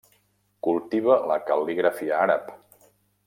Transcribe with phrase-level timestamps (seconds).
[0.67, 2.51] Cultiva la cal·ligrafia àrab.